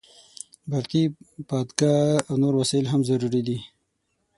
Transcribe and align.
برقي 0.71 1.03
بادپکه 1.47 1.91
او 2.29 2.35
نور 2.41 2.53
وسایل 2.61 2.85
هم 2.89 3.01
ضروري 3.09 3.41
دي. 3.47 3.57